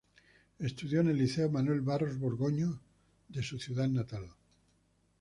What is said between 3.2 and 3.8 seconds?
de su